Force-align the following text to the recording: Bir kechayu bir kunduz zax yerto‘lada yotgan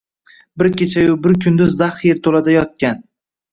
Bir 0.61 0.69
kechayu 0.81 1.17
bir 1.27 1.37
kunduz 1.45 1.77
zax 1.83 2.03
yerto‘lada 2.09 2.57
yotgan 2.59 3.07